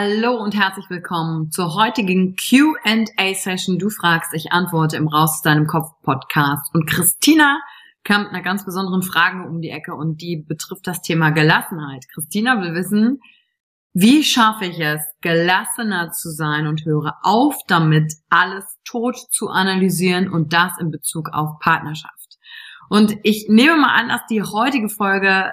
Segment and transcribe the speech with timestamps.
[0.00, 3.80] Hallo und herzlich willkommen zur heutigen Q&A-Session.
[3.80, 6.72] Du fragst, ich antworte im Raus aus deinem Kopf Podcast.
[6.72, 7.58] Und Christina
[8.04, 12.04] kam mit einer ganz besonderen Frage um die Ecke und die betrifft das Thema Gelassenheit.
[12.14, 13.18] Christina will wissen,
[13.92, 20.30] wie schaffe ich es, gelassener zu sein und höre auf damit, alles tot zu analysieren
[20.30, 22.38] und das in Bezug auf Partnerschaft.
[22.88, 25.50] Und ich nehme mal an, dass die heutige Folge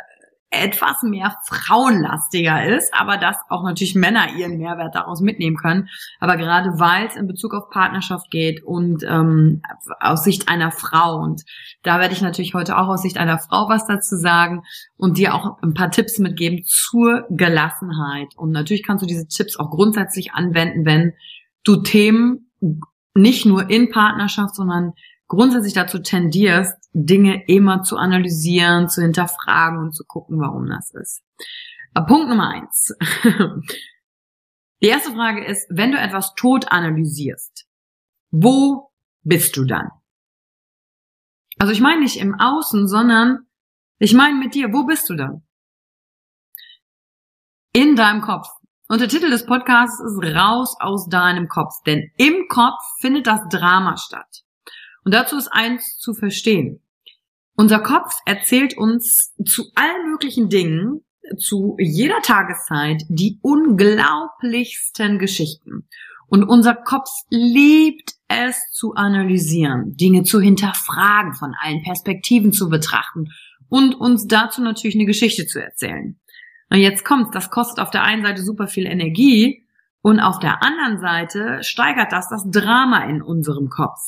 [0.64, 5.90] etwas mehr frauenlastiger ist, aber dass auch natürlich Männer ihren Mehrwert daraus mitnehmen können.
[6.20, 9.62] Aber gerade weil es in Bezug auf Partnerschaft geht und ähm,
[10.00, 11.44] aus Sicht einer Frau und
[11.84, 14.64] da werde ich natürlich heute auch aus Sicht einer Frau was dazu sagen
[14.98, 18.36] und dir auch ein paar Tipps mitgeben zur Gelassenheit.
[18.36, 21.14] Und natürlich kannst du diese Tipps auch grundsätzlich anwenden, wenn
[21.64, 22.52] du Themen
[23.14, 24.94] nicht nur in Partnerschaft, sondern
[25.28, 31.24] grundsätzlich dazu tendierst, Dinge immer zu analysieren, zu hinterfragen und zu gucken, warum das ist.
[32.08, 32.96] Punkt Nummer eins.
[34.82, 37.68] Die erste Frage ist, wenn du etwas tot analysierst,
[38.32, 38.92] wo
[39.24, 39.90] bist du dann?
[41.58, 43.48] Also ich meine nicht im Außen, sondern
[43.98, 45.46] ich meine mit dir, wo bist du dann?
[47.74, 48.48] In deinem Kopf.
[48.88, 53.42] Und der Titel des Podcasts ist Raus aus deinem Kopf, denn im Kopf findet das
[53.50, 54.44] Drama statt.
[55.04, 56.85] Und dazu ist eins zu verstehen.
[57.56, 61.02] Unser Kopf erzählt uns zu allen möglichen Dingen,
[61.38, 65.88] zu jeder Tageszeit, die unglaublichsten Geschichten.
[66.28, 73.28] Und unser Kopf liebt es zu analysieren, Dinge zu hinterfragen, von allen Perspektiven zu betrachten
[73.70, 76.20] und uns dazu natürlich eine Geschichte zu erzählen.
[76.70, 79.64] Und jetzt kommt, das kostet auf der einen Seite super viel Energie
[80.02, 84.02] und auf der anderen Seite steigert das das Drama in unserem Kopf.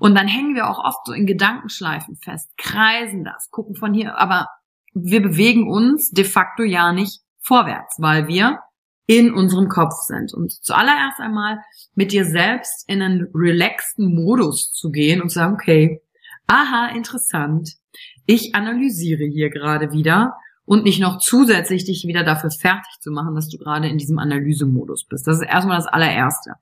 [0.00, 4.18] Und dann hängen wir auch oft so in Gedankenschleifen fest, kreisen das, gucken von hier,
[4.18, 4.48] aber
[4.94, 8.60] wir bewegen uns de facto ja nicht vorwärts, weil wir
[9.06, 10.34] in unserem Kopf sind.
[10.34, 11.58] Und zuallererst einmal
[11.94, 16.02] mit dir selbst in einen relaxten Modus zu gehen und zu sagen, okay,
[16.46, 17.74] aha, interessant,
[18.26, 23.36] ich analysiere hier gerade wieder und nicht noch zusätzlich dich wieder dafür fertig zu machen,
[23.36, 25.26] dass du gerade in diesem Analysemodus bist.
[25.26, 26.54] Das ist erstmal das allererste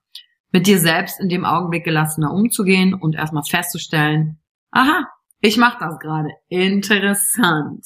[0.54, 4.38] mit dir selbst in dem Augenblick gelassener umzugehen und erstmal festzustellen,
[4.70, 5.08] aha,
[5.40, 6.28] ich mache das gerade.
[6.46, 7.84] Interessant.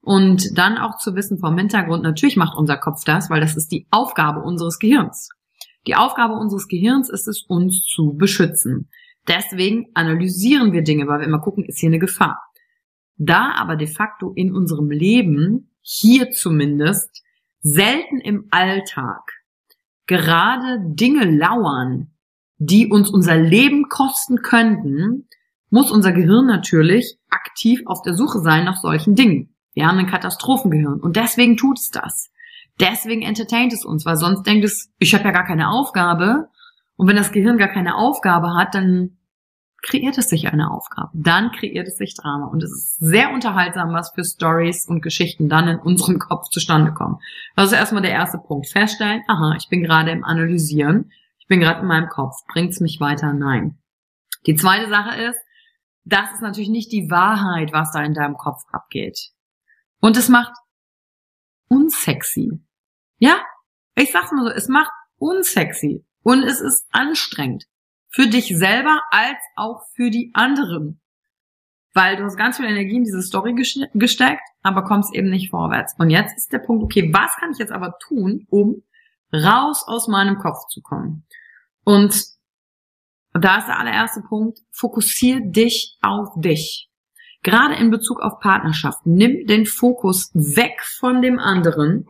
[0.00, 3.70] Und dann auch zu wissen vom Hintergrund, natürlich macht unser Kopf das, weil das ist
[3.70, 5.28] die Aufgabe unseres Gehirns.
[5.86, 8.90] Die Aufgabe unseres Gehirns ist es, uns zu beschützen.
[9.28, 12.42] Deswegen analysieren wir Dinge, weil wir immer gucken, ist hier eine Gefahr.
[13.18, 17.22] Da aber de facto in unserem Leben, hier zumindest,
[17.60, 19.43] selten im Alltag,
[20.06, 22.12] gerade Dinge lauern,
[22.58, 25.28] die uns unser Leben kosten könnten,
[25.70, 29.54] muss unser Gehirn natürlich aktiv auf der Suche sein nach solchen Dingen.
[29.72, 32.30] Wir haben ein Katastrophengehirn und deswegen tut es das.
[32.80, 36.48] Deswegen entertaint es uns, weil sonst denkt es, ich habe ja gar keine Aufgabe.
[36.96, 39.18] Und wenn das Gehirn gar keine Aufgabe hat, dann
[39.84, 41.10] kreiert es sich eine Aufgabe.
[41.12, 42.46] Dann kreiert es sich Drama.
[42.46, 46.92] Und es ist sehr unterhaltsam, was für Stories und Geschichten dann in unserem Kopf zustande
[46.92, 47.18] kommen.
[47.54, 48.68] Das ist erstmal der erste Punkt.
[48.68, 51.12] Feststellen, aha, ich bin gerade im Analysieren.
[51.38, 52.34] Ich bin gerade in meinem Kopf.
[52.48, 53.34] Bringt's mich weiter?
[53.34, 53.78] Nein.
[54.46, 55.38] Die zweite Sache ist,
[56.04, 59.32] das ist natürlich nicht die Wahrheit, was da in deinem Kopf abgeht.
[60.00, 60.52] Und es macht
[61.68, 62.62] unsexy.
[63.18, 63.42] Ja?
[63.96, 66.04] Ich sag's mal so, es macht unsexy.
[66.22, 67.66] Und es ist anstrengend.
[68.14, 71.00] Für dich selber als auch für die anderen.
[71.94, 75.96] Weil du hast ganz viel Energie in diese Story gesteckt, aber kommst eben nicht vorwärts.
[75.98, 78.84] Und jetzt ist der Punkt, okay, was kann ich jetzt aber tun, um
[79.32, 81.26] raus aus meinem Kopf zu kommen?
[81.82, 82.24] Und
[83.32, 86.88] da ist der allererste Punkt, fokussier dich auf dich.
[87.42, 92.06] Gerade in Bezug auf Partnerschaft, nimm den Fokus weg von dem anderen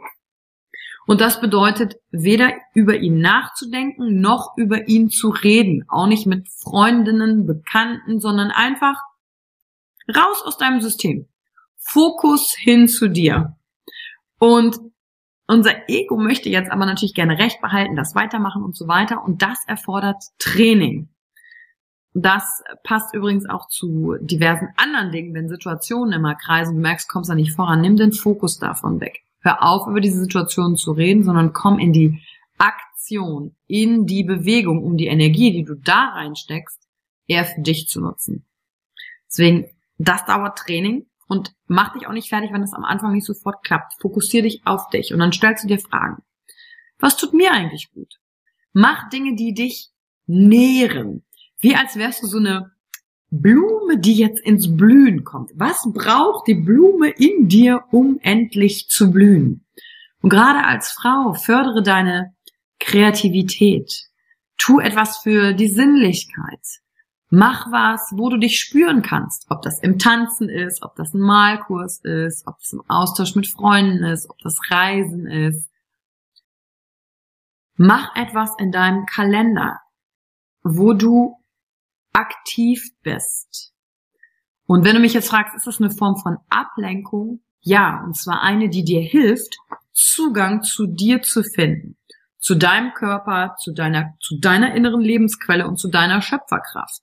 [1.07, 5.85] und das bedeutet, weder über ihn nachzudenken, noch über ihn zu reden.
[5.89, 9.03] Auch nicht mit Freundinnen, Bekannten, sondern einfach
[10.15, 11.29] raus aus deinem System.
[11.77, 13.57] Fokus hin zu dir.
[14.39, 14.79] Und
[15.47, 19.23] unser Ego möchte jetzt aber natürlich gerne Recht behalten, das weitermachen und so weiter.
[19.23, 21.11] Und das erfordert Training.
[22.15, 27.29] Das passt übrigens auch zu diversen anderen Dingen, wenn Situationen immer kreisen, du merkst, kommst
[27.29, 29.24] da nicht voran, nimm den Fokus davon weg.
[29.45, 32.23] Hör auf, über diese Situation zu reden, sondern komm in die
[32.57, 36.81] Aktion, in die Bewegung, um die Energie, die du da reinsteckst,
[37.27, 38.47] eher für dich zu nutzen.
[39.29, 39.67] Deswegen,
[39.99, 43.63] das dauert Training und mach dich auch nicht fertig, wenn das am Anfang nicht sofort
[43.63, 43.93] klappt.
[44.01, 46.23] Fokussier dich auf dich und dann stellst du dir Fragen.
[46.99, 48.19] Was tut mir eigentlich gut?
[48.73, 49.91] Mach Dinge, die dich
[50.27, 51.23] nähren.
[51.59, 52.74] Wie als wärst du so eine
[53.31, 55.51] Blume, die jetzt ins Blühen kommt.
[55.55, 59.67] Was braucht die Blume in dir, um endlich zu blühen?
[60.23, 62.35] Und gerade als Frau fördere deine
[62.79, 64.09] Kreativität.
[64.57, 66.81] Tu etwas für die Sinnlichkeit.
[67.31, 69.47] Mach was, wo du dich spüren kannst.
[69.51, 73.49] Ob das im Tanzen ist, ob das ein Malkurs ist, ob das im Austausch mit
[73.49, 75.69] Freunden ist, ob das Reisen ist.
[77.77, 79.81] Mach etwas in deinem Kalender,
[80.63, 81.37] wo du
[82.15, 83.73] aktiv bist.
[84.67, 87.41] Und wenn du mich jetzt fragst, ist das eine Form von Ablenkung?
[87.61, 89.57] Ja, und zwar eine, die dir hilft,
[89.93, 91.97] Zugang zu dir zu finden,
[92.39, 97.03] zu deinem Körper, zu deiner, zu deiner inneren Lebensquelle und zu deiner Schöpferkraft.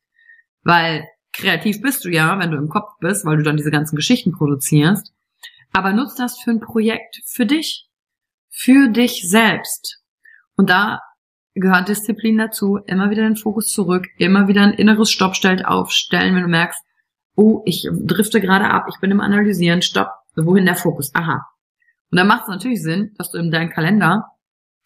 [0.63, 3.95] Weil kreativ bist du ja, wenn du im Kopf bist, weil du dann diese ganzen
[3.95, 5.13] Geschichten produzierst.
[5.73, 7.87] Aber nutzt das für ein Projekt, für dich,
[8.49, 10.03] für dich selbst.
[10.57, 10.99] Und da
[11.56, 16.44] gehört Disziplin dazu, immer wieder den Fokus zurück, immer wieder ein inneres Stoppstell aufstellen, wenn
[16.44, 16.81] du merkst,
[17.36, 21.13] oh, ich drifte gerade ab, ich bin im Analysieren, stopp, wohin der Fokus?
[21.13, 21.45] Aha.
[22.12, 24.27] Und dann macht es natürlich Sinn, dass du in deinem Kalender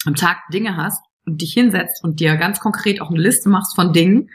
[0.06, 3.76] am Tag Dinge hast und dich hinsetzt und dir ganz konkret auch eine Liste machst
[3.76, 4.30] von Dingen.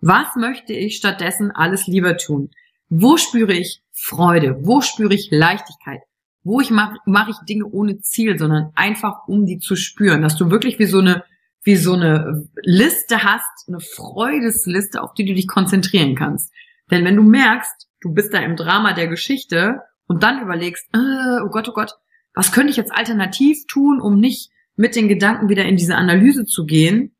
[0.00, 2.50] Was möchte ich stattdessen alles lieber tun?
[2.88, 4.58] Wo spüre ich Freude?
[4.60, 6.00] Wo spüre ich Leichtigkeit?
[6.42, 10.36] Wo ich mache mach ich Dinge ohne Ziel, sondern einfach um die zu spüren, dass
[10.36, 11.24] du wirklich wie so eine
[11.66, 16.52] wie so eine Liste hast, eine Freudesliste, auf die du dich konzentrieren kannst.
[16.92, 21.40] Denn wenn du merkst, du bist da im Drama der Geschichte und dann überlegst, äh,
[21.44, 21.94] oh Gott, oh Gott,
[22.34, 26.44] was könnte ich jetzt alternativ tun, um nicht mit den Gedanken wieder in diese Analyse
[26.44, 27.16] zu gehen,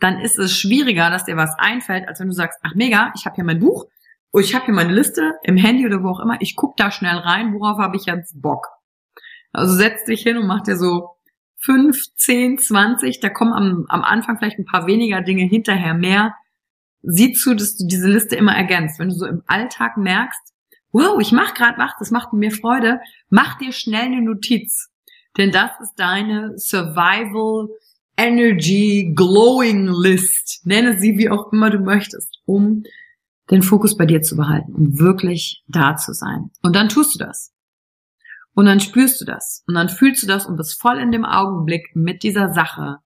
[0.00, 3.24] dann ist es schwieriger, dass dir was einfällt, als wenn du sagst, ach mega, ich
[3.24, 3.86] habe hier mein Buch,
[4.34, 7.16] ich habe hier meine Liste im Handy oder wo auch immer, ich guck da schnell
[7.16, 8.66] rein, worauf habe ich jetzt Bock.
[9.50, 11.11] Also setz dich hin und mach dir so
[11.64, 16.34] fünf, zehn, zwanzig, da kommen am, am Anfang vielleicht ein paar weniger Dinge, hinterher mehr.
[17.02, 18.98] Sieh zu, dass du diese Liste immer ergänzt.
[18.98, 20.40] Wenn du so im Alltag merkst,
[20.92, 23.00] wow, ich mach gerade was, das macht mir Freude,
[23.30, 24.90] mach dir schnell eine Notiz.
[25.38, 27.68] Denn das ist deine Survival
[28.16, 30.60] Energy Glowing List.
[30.64, 32.82] Nenne sie wie auch immer du möchtest, um
[33.50, 36.50] den Fokus bei dir zu behalten, um wirklich da zu sein.
[36.62, 37.51] Und dann tust du das.
[38.54, 39.64] Und dann spürst du das.
[39.66, 42.98] Und dann fühlst du das und bist voll in dem Augenblick mit dieser Sache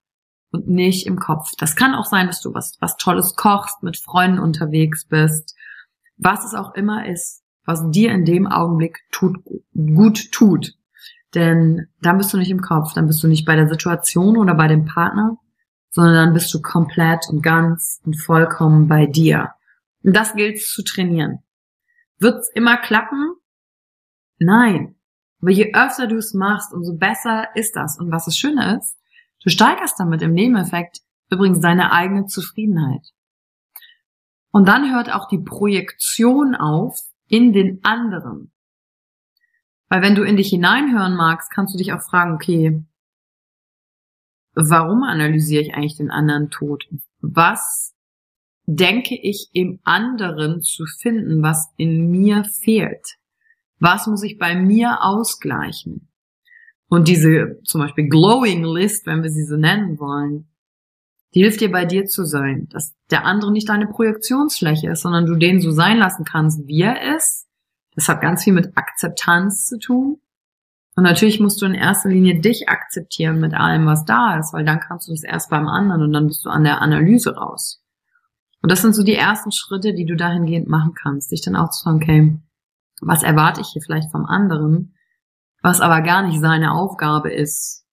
[0.50, 1.50] und nicht im Kopf.
[1.58, 5.54] Das kann auch sein, dass du was, was Tolles kochst, mit Freunden unterwegs bist.
[6.16, 9.36] Was es auch immer ist, was dir in dem Augenblick tut,
[9.74, 10.72] gut tut.
[11.34, 14.54] Denn dann bist du nicht im Kopf, dann bist du nicht bei der Situation oder
[14.54, 15.36] bei dem Partner,
[15.90, 19.52] sondern dann bist du komplett und ganz und vollkommen bei dir.
[20.02, 21.40] Und das gilt zu trainieren.
[22.18, 23.34] Wird's immer klappen?
[24.38, 24.95] Nein.
[25.46, 28.00] Aber je öfter du es machst, umso besser ist das.
[28.00, 28.98] Und was das Schöne ist,
[29.44, 33.12] du steigerst damit im Nebeneffekt übrigens deine eigene Zufriedenheit.
[34.50, 36.98] Und dann hört auch die Projektion auf
[37.28, 38.50] in den anderen.
[39.88, 42.84] Weil wenn du in dich hineinhören magst, kannst du dich auch fragen, okay,
[44.54, 46.88] warum analysiere ich eigentlich den anderen Tod?
[47.20, 47.94] Was
[48.64, 53.16] denke ich im anderen zu finden, was in mir fehlt?
[53.78, 56.08] Was muss ich bei mir ausgleichen?
[56.88, 60.48] Und diese zum Beispiel Glowing List, wenn wir sie so nennen wollen,
[61.34, 65.26] die hilft dir bei dir zu sein, dass der andere nicht deine Projektionsfläche ist, sondern
[65.26, 67.46] du den so sein lassen kannst, wie er ist.
[67.94, 70.20] Das hat ganz viel mit Akzeptanz zu tun.
[70.94, 74.64] Und natürlich musst du in erster Linie dich akzeptieren mit allem, was da ist, weil
[74.64, 77.82] dann kannst du das erst beim anderen und dann bist du an der Analyse raus.
[78.62, 81.70] Und das sind so die ersten Schritte, die du dahingehend machen kannst, dich dann auch
[81.70, 82.38] zu sagen, okay,
[83.00, 84.94] was erwarte ich hier vielleicht vom anderen,
[85.62, 87.84] was aber gar nicht seine Aufgabe ist,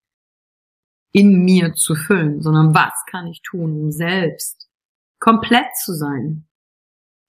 [1.12, 4.68] in mir zu füllen, sondern was kann ich tun, um selbst
[5.20, 6.46] komplett zu sein.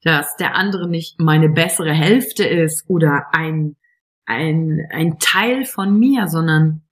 [0.04, 3.76] Dass der andere nicht meine bessere Hälfte ist oder ein,
[4.26, 6.86] ein, ein Teil von mir, sondern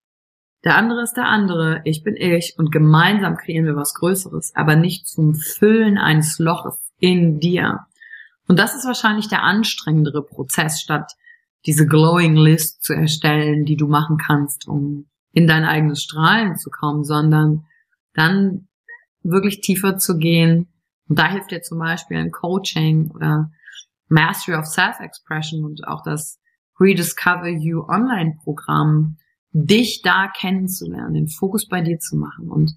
[0.63, 4.75] der andere ist der andere, ich bin ich und gemeinsam kreieren wir was Größeres, aber
[4.75, 7.85] nicht zum Füllen eines Loches in dir.
[8.47, 11.13] Und das ist wahrscheinlich der anstrengendere Prozess, statt
[11.65, 16.69] diese Glowing List zu erstellen, die du machen kannst, um in dein eigenes Strahlen zu
[16.69, 17.65] kommen, sondern
[18.13, 18.67] dann
[19.23, 20.67] wirklich tiefer zu gehen.
[21.07, 23.49] Und da hilft dir zum Beispiel ein Coaching oder
[24.09, 26.39] Mastery of Self-Expression und auch das
[26.79, 29.17] Rediscover You Online-Programm,
[29.51, 32.49] dich da kennenzulernen, den Fokus bei dir zu machen.
[32.49, 32.73] Und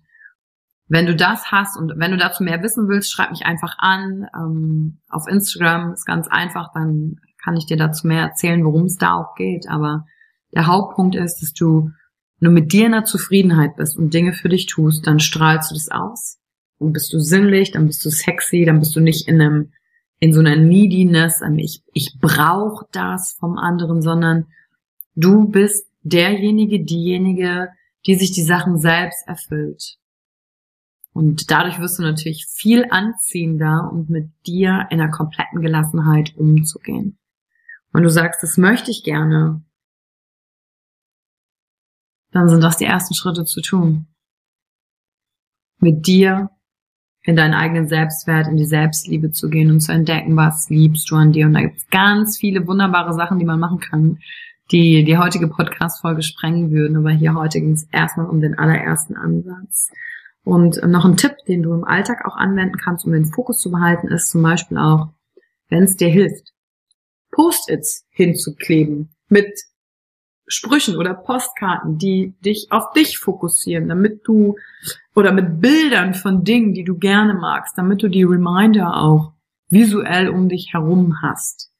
[0.89, 4.27] wenn du das hast und wenn du dazu mehr wissen willst, schreib mich einfach an.
[4.35, 8.97] Ähm, auf Instagram ist ganz einfach, dann kann ich dir dazu mehr erzählen, worum es
[8.97, 9.69] da auch geht.
[9.69, 10.05] Aber
[10.55, 11.91] der Hauptpunkt ist, dass du
[12.39, 15.75] nur mit dir in der Zufriedenheit bist und Dinge für dich tust, dann strahlst du
[15.75, 16.39] das aus.
[16.79, 19.73] Dann bist du sinnlich, dann bist du sexy, dann bist du nicht in einem,
[20.21, 24.47] in so einer Neediness, ich, ich brauche das vom anderen, sondern
[25.15, 27.71] du bist derjenige, diejenige,
[28.07, 29.97] die sich die Sachen selbst erfüllt.
[31.17, 37.19] Und dadurch wirst du natürlich viel anziehender und mit dir in einer kompletten Gelassenheit umzugehen.
[37.93, 39.63] Und du sagst, das möchte ich gerne,
[42.33, 44.07] dann sind das die ersten Schritte zu tun.
[45.79, 46.51] Mit dir
[47.23, 51.17] in deinen eigenen Selbstwert, in die Selbstliebe zu gehen und zu entdecken, was liebst du
[51.17, 51.47] an dir.
[51.47, 54.19] Und da gibt es ganz viele wunderbare Sachen, die man machen kann
[54.73, 56.97] die die heutige Podcast-Folge sprengen würden.
[56.97, 59.91] Aber hier heute ging es erstmal um den allerersten Ansatz.
[60.47, 63.73] Und noch ein Tipp, den du im Alltag auch anwenden kannst, um den Fokus zu
[63.73, 65.09] behalten, ist zum Beispiel auch,
[65.69, 66.53] wenn es dir hilft,
[67.33, 69.53] Post-its hinzukleben mit
[70.47, 74.55] Sprüchen oder Postkarten, die dich auf dich fokussieren, damit du
[75.17, 79.33] oder mit Bildern von Dingen, die du gerne magst, damit du die Reminder auch
[79.69, 81.73] visuell um dich herum hast.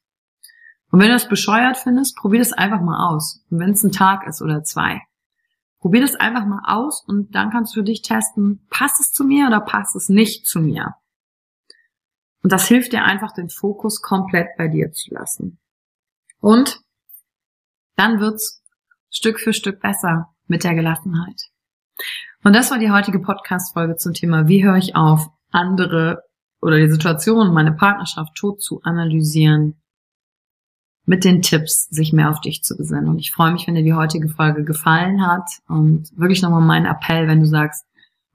[0.91, 3.45] Und wenn du das bescheuert findest, probier das einfach mal aus.
[3.49, 4.99] Und wenn es ein Tag ist oder zwei.
[5.79, 9.23] Probier das einfach mal aus und dann kannst du für dich testen, passt es zu
[9.23, 10.95] mir oder passt es nicht zu mir.
[12.41, 15.59] Und das hilft dir einfach, den Fokus komplett bei dir zu lassen.
[16.39, 16.79] Und
[17.95, 18.63] dann wird's
[19.09, 21.49] Stück für Stück besser mit der Gelassenheit.
[22.43, 26.23] Und das war die heutige Podcast-Folge zum Thema, wie höre ich auf, andere
[26.61, 29.81] oder die Situation, meine Partnerschaft tot zu analysieren
[31.07, 33.07] mit den Tipps, sich mehr auf dich zu besinnen.
[33.07, 35.49] Und ich freue mich, wenn dir die heutige Folge gefallen hat.
[35.69, 37.85] Und wirklich nochmal mein Appell, wenn du sagst,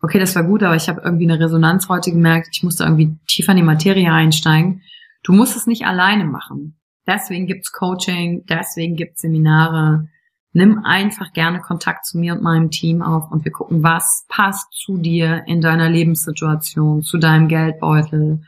[0.00, 3.14] okay, das war gut, aber ich habe irgendwie eine Resonanz heute gemerkt, ich musste irgendwie
[3.28, 4.80] tiefer in die Materie einsteigen.
[5.22, 6.78] Du musst es nicht alleine machen.
[7.06, 10.08] Deswegen gibt's Coaching, deswegen gibt's Seminare.
[10.54, 14.72] Nimm einfach gerne Kontakt zu mir und meinem Team auf und wir gucken, was passt
[14.72, 18.42] zu dir in deiner Lebenssituation, zu deinem Geldbeutel,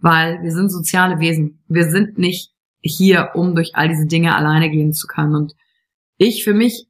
[0.00, 1.62] weil wir sind soziale Wesen.
[1.68, 2.53] Wir sind nicht
[2.84, 5.34] hier, um durch all diese Dinge alleine gehen zu können.
[5.34, 5.54] Und
[6.18, 6.86] ich für mich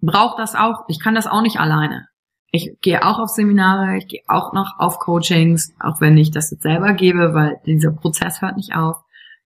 [0.00, 0.84] brauche das auch.
[0.88, 2.08] Ich kann das auch nicht alleine.
[2.50, 6.50] Ich gehe auch auf Seminare, ich gehe auch noch auf Coachings, auch wenn ich das
[6.50, 8.96] jetzt selber gebe, weil dieser Prozess hört nicht auf,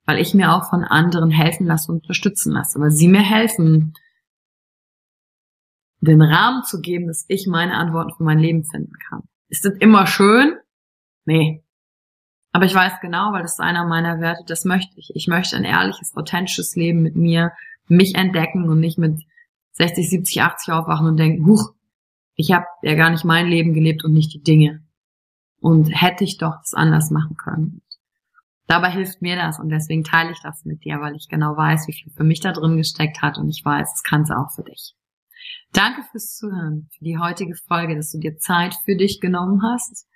[0.07, 3.95] weil ich mir auch von anderen helfen lasse und unterstützen lasse, weil sie mir helfen,
[6.01, 9.23] den Rahmen zu geben, dass ich meine Antworten für mein Leben finden kann.
[9.49, 10.57] Ist das immer schön?
[11.25, 11.65] Nee,
[12.57, 15.15] aber ich weiß genau, weil das ist einer meiner Werte, das möchte ich.
[15.15, 17.53] Ich möchte ein ehrliches, authentisches Leben mit mir,
[17.87, 19.21] mich entdecken und nicht mit
[19.73, 21.75] 60, 70, 80 aufwachen und denken, huch,
[22.35, 24.83] ich habe ja gar nicht mein Leben gelebt und nicht die Dinge.
[25.61, 27.83] Und hätte ich doch das anders machen können.
[28.67, 31.87] Dabei hilft mir das und deswegen teile ich das mit dir, weil ich genau weiß,
[31.89, 34.51] wie viel für mich da drin gesteckt hat und ich weiß, es kann es auch
[34.51, 34.95] für dich.
[35.75, 40.07] Danke fürs Zuhören, für die heutige Folge, dass du dir Zeit für dich genommen hast.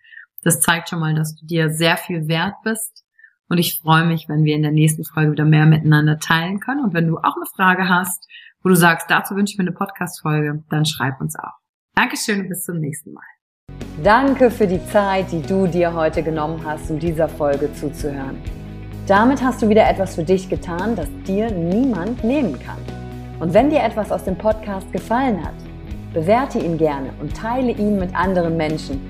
[0.43, 3.05] Das zeigt schon mal, dass du dir sehr viel wert bist.
[3.49, 6.85] Und ich freue mich, wenn wir in der nächsten Folge wieder mehr miteinander teilen können.
[6.85, 8.27] Und wenn du auch eine Frage hast,
[8.63, 11.59] wo du sagst, dazu wünsche ich mir eine Podcast-Folge, dann schreib uns auch.
[11.95, 13.25] Dankeschön und bis zum nächsten Mal.
[14.03, 18.41] Danke für die Zeit, die du dir heute genommen hast, um dieser Folge zuzuhören.
[19.07, 22.79] Damit hast du wieder etwas für dich getan, das dir niemand nehmen kann.
[23.41, 25.55] Und wenn dir etwas aus dem Podcast gefallen hat,
[26.13, 29.10] bewerte ihn gerne und teile ihn mit anderen Menschen,